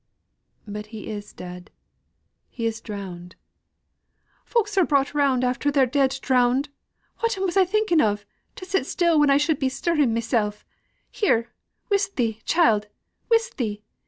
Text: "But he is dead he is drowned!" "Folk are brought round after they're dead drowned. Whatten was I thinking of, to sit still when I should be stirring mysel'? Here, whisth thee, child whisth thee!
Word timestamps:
"But 0.67 0.87
he 0.87 1.11
is 1.11 1.31
dead 1.31 1.69
he 2.49 2.65
is 2.65 2.81
drowned!" 2.81 3.35
"Folk 4.45 4.67
are 4.75 4.83
brought 4.83 5.13
round 5.13 5.43
after 5.43 5.69
they're 5.69 5.85
dead 5.85 6.17
drowned. 6.23 6.69
Whatten 7.19 7.45
was 7.45 7.55
I 7.55 7.65
thinking 7.65 8.01
of, 8.01 8.25
to 8.55 8.65
sit 8.65 8.87
still 8.87 9.19
when 9.19 9.29
I 9.29 9.37
should 9.37 9.59
be 9.59 9.69
stirring 9.69 10.11
mysel'? 10.11 10.55
Here, 11.11 11.51
whisth 11.89 12.15
thee, 12.15 12.41
child 12.45 12.87
whisth 13.29 13.57
thee! 13.57 13.83